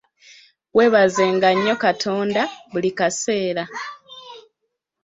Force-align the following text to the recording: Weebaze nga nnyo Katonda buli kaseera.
Weebaze 0.75 1.23
nga 1.35 1.49
nnyo 1.55 1.75
Katonda 1.85 2.41
buli 2.71 2.91
kaseera. 2.97 3.63